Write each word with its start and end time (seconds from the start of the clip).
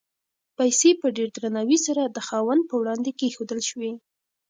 پیسې 0.57 0.89
په 1.01 1.07
ډېر 1.15 1.29
درناوي 1.35 1.77
سره 1.87 2.01
د 2.05 2.17
خاوند 2.27 2.61
په 2.69 2.75
وړاندې 2.81 3.11
کېښودل 3.19 3.61
شوې. 3.69 3.91